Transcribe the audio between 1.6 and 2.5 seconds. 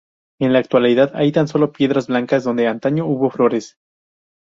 piedras blancas